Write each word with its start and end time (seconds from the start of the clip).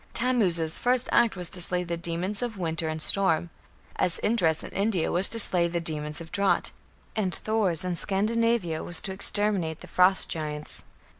Tammuz's 0.15 0.79
first 0.79 1.07
act 1.11 1.35
was 1.35 1.47
to 1.51 1.61
slay 1.61 1.83
the 1.83 1.95
demons 1.95 2.41
of 2.41 2.57
winter 2.57 2.89
and 2.89 2.99
storm, 2.99 3.51
as 3.97 4.17
Indra's 4.23 4.63
in 4.63 4.71
India 4.71 5.11
was 5.11 5.29
to 5.29 5.37
slay 5.37 5.67
the 5.67 5.79
demons 5.79 6.19
of 6.19 6.31
drought, 6.31 6.71
and 7.15 7.35
Thor's 7.35 7.85
in 7.85 7.95
Scandinavia 7.95 8.83
was 8.83 8.99
to 9.01 9.11
exterminate 9.11 9.81
the 9.81 9.87
frost 9.87 10.27
giants. 10.27 10.85